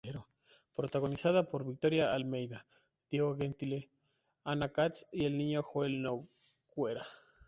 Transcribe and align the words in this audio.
Protagonizada 0.73 1.47
por 1.47 1.63
Victoria 1.63 2.11
Almeida, 2.11 2.65
Diego 3.11 3.35
Gentile, 3.37 3.91
Ana 4.43 4.73
Katz 4.73 5.05
y 5.11 5.25
el 5.25 5.37
niño 5.37 5.61
Joel 5.61 6.01
Noguera. 6.01 7.05